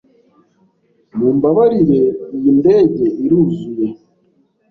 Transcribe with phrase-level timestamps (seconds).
[1.17, 2.01] Mumbabarire,
[2.35, 3.87] iyi ndege iruzuye.